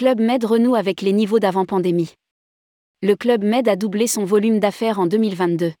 [0.00, 2.14] Club Med renoue avec les niveaux d'avant-pandémie.
[3.02, 5.72] Le Club Med a doublé son volume d'affaires en 2022.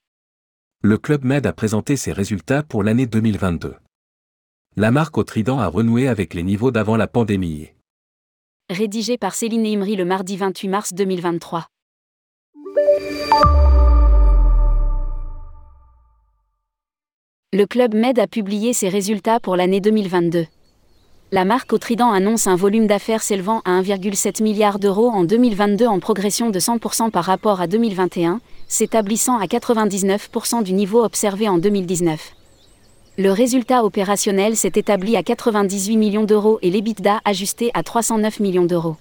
[0.82, 3.76] Le Club Med a présenté ses résultats pour l'année 2022.
[4.76, 7.70] La marque au Trident a renoué avec les niveaux d'avant la pandémie.
[8.68, 11.66] Rédigé par Céline Imri le mardi 28 mars 2023.
[17.54, 20.44] Le Club Med a publié ses résultats pour l'année 2022
[21.32, 25.86] la marque au Trident annonce un volume d'affaires s'élevant à 1,7 milliard d'euros en 2022
[25.86, 31.58] en progression de 100% par rapport à 2021, s'établissant à 99% du niveau observé en
[31.58, 32.32] 2019.
[33.18, 38.64] Le résultat opérationnel s'est établi à 98 millions d'euros et l'EBITDA ajusté à 309 millions
[38.64, 38.96] d'euros.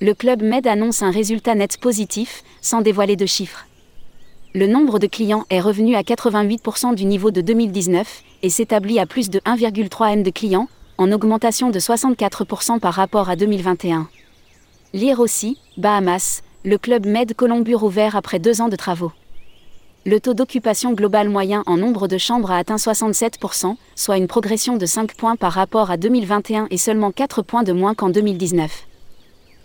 [0.00, 3.66] Le club Med annonce un résultat net positif, sans dévoiler de chiffres.
[4.54, 9.06] Le nombre de clients est revenu à 88% du niveau de 2019 et s'établit à
[9.06, 10.68] plus de 1,3 M de clients,
[10.98, 14.08] en augmentation de 64% par rapport à 2021.
[14.92, 19.12] Lire aussi, Bahamas, le club Med Columbure ouvert après deux ans de travaux.
[20.04, 24.76] Le taux d'occupation global moyen en nombre de chambres a atteint 67%, soit une progression
[24.76, 28.86] de 5 points par rapport à 2021 et seulement 4 points de moins qu'en 2019.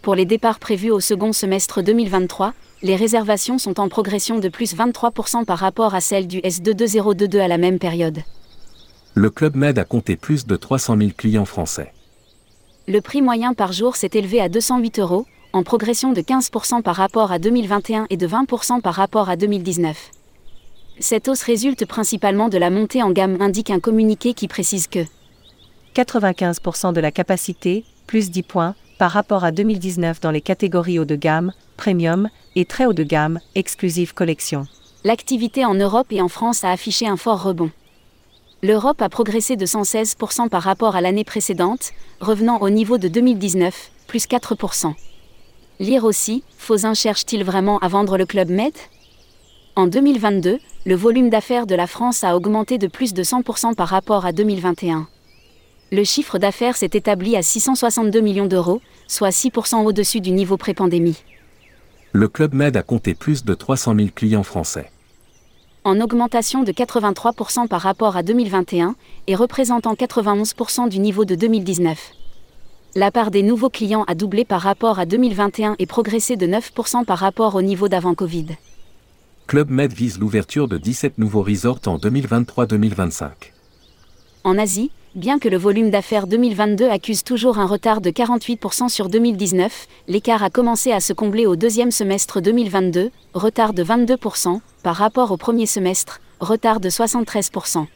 [0.04, 2.54] Pour les départs prévus au second semestre 2023,
[2.84, 7.48] les réservations sont en progression de plus 23% par rapport à celles du S22022 à
[7.48, 8.20] la même période
[9.18, 11.92] le Club Med a compté plus de 300 000 clients français.
[12.88, 16.96] Le prix moyen par jour s'est élevé à 208 euros, en progression de 15% par
[16.96, 20.12] rapport à 2021 et de 20% par rapport à 2019.
[21.00, 25.00] Cette hausse résulte principalement de la montée en gamme, indique un communiqué qui précise que
[25.96, 31.06] 95% de la capacité, plus 10 points, par rapport à 2019 dans les catégories haut
[31.06, 34.68] de gamme, premium et très haut de gamme, exclusive collection.
[35.04, 37.72] L'activité en Europe et en France a affiché un fort rebond
[38.64, 43.92] l'Europe a progressé de 116% par rapport à l'année précédente, revenant au niveau de 2019,
[44.08, 44.94] plus 4%.
[45.80, 48.74] Lire aussi, Fausin cherche-t-il vraiment à vendre le Club Med?
[49.76, 50.58] En 2022,
[50.88, 54.32] le volume d'affaires de la France a augmenté de plus de 100% par rapport à
[54.32, 55.08] 2021.
[55.92, 61.18] Le chiffre d'affaires s'est établi à 662 millions d'euros, soit 6% au-dessus du niveau pré-pandémie.
[62.12, 64.90] Le Club Med a compté plus de 300 000 clients français
[65.88, 68.96] en augmentation de 83% par rapport à 2021
[69.28, 72.12] et représentant 91% du niveau de 2019.
[72.96, 77.06] La part des nouveaux clients a doublé par rapport à 2021 et progressé de 9%
[77.06, 78.48] par rapport au niveau d'avant Covid.
[79.48, 83.30] Club Med vise l'ouverture de 17 nouveaux resorts en 2023-2025.
[84.44, 89.10] En Asie, bien que le volume d'affaires 2022 accuse toujours un retard de 48% sur
[89.10, 94.96] 2019, l'écart a commencé à se combler au deuxième semestre 2022, retard de 22%, par
[94.96, 97.88] rapport au premier semestre, retard de 73%.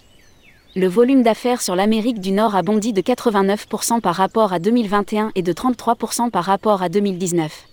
[0.75, 5.31] Le volume d'affaires sur l'Amérique du Nord a bondi de 89% par rapport à 2021
[5.35, 7.67] et de 33% par rapport à 2019.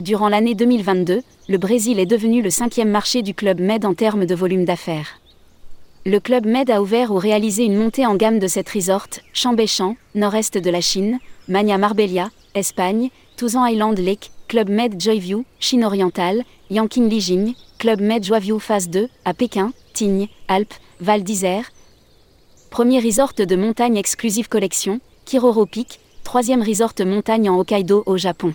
[0.00, 4.26] Durant l'année 2022, le Brésil est devenu le cinquième marché du Club Med en termes
[4.26, 5.18] de volume d'affaires.
[6.08, 9.96] Le Club Med a ouvert ou réalisé une montée en gamme de cette resort, Chambéchamp,
[10.14, 11.18] nord-est de la Chine,
[11.48, 18.22] Mania Marbella, Espagne, Touzan Island Lake, Club Med Joyview, Chine orientale, Yanqing Lijing, Club Med
[18.22, 21.72] Joyview Phase 2, à Pékin, Tignes, Alpes, Val d'Isère.
[22.70, 28.54] Premier resort de montagne exclusive collection, Kiroro Peak, troisième resort montagne en Hokkaido au Japon.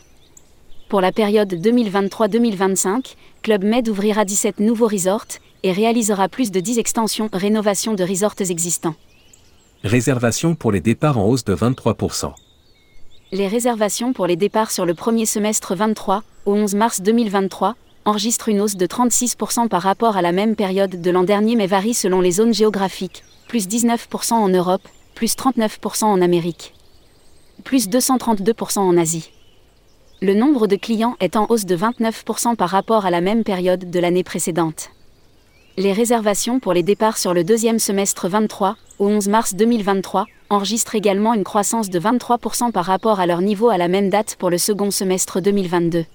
[0.88, 6.80] Pour la période 2023-2025, Club Med ouvrira 17 nouveaux resorts et réalisera plus de 10
[6.80, 8.96] extensions rénovations de resorts existants.
[9.84, 12.34] Réservation pour les départs en hausse de 23%
[13.32, 18.50] les réservations pour les départs sur le premier semestre 23, au 11 mars 2023, enregistrent
[18.50, 21.94] une hausse de 36% par rapport à la même période de l'an dernier mais varient
[21.94, 24.82] selon les zones géographiques, plus 19% en Europe,
[25.16, 26.74] plus 39% en Amérique,
[27.64, 29.32] plus 232% en Asie.
[30.22, 33.90] Le nombre de clients est en hausse de 29% par rapport à la même période
[33.90, 34.90] de l'année précédente.
[35.82, 40.94] Les réservations pour les départs sur le deuxième semestre 23, au 11 mars 2023, enregistrent
[40.94, 44.52] également une croissance de 23% par rapport à leur niveau à la même date pour
[44.52, 46.06] le second semestre 2022.